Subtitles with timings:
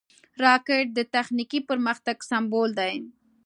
[0.43, 2.95] راکټ د تخنیکي پرمختګ سمبول دی